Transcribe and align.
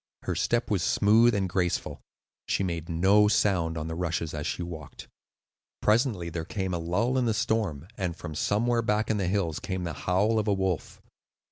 Her 0.23 0.33
step 0.33 0.71
was 0.71 0.81
smooth 0.81 1.35
and 1.35 1.47
graceful; 1.47 2.01
she 2.47 2.63
made 2.63 2.89
no 2.89 3.27
sound 3.27 3.77
on 3.77 3.87
the 3.87 3.93
rushes 3.93 4.33
as 4.33 4.47
she 4.47 4.63
walked. 4.63 5.07
Presently 5.79 6.31
there 6.31 6.43
came 6.43 6.73
a 6.73 6.79
lull 6.79 7.19
in 7.19 7.25
the 7.25 7.35
storm, 7.35 7.87
and 7.99 8.15
from 8.15 8.33
somewhere 8.33 8.81
back 8.81 9.11
in 9.11 9.17
the 9.17 9.27
hills 9.27 9.59
came 9.59 9.83
the 9.83 9.93
howl 9.93 10.39
of 10.39 10.47
a 10.47 10.53
wolf. 10.53 11.03